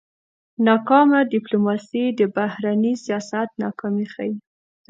ناکامه 0.65 1.19
ډيپلوماسي 1.33 2.05
د 2.19 2.21
بهرني 2.35 2.93
سیاست 3.05 3.49
ناکامي 3.63 4.05
ښيي. 4.13 4.33